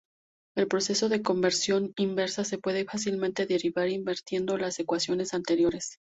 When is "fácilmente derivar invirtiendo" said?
2.85-4.57